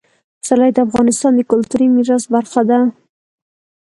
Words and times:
پسرلی 0.39 0.71
د 0.73 0.77
افغانستان 0.87 1.31
د 1.35 1.41
کلتوري 1.51 1.87
میراث 1.95 2.23
برخه 2.33 2.61
ده. 2.69 2.79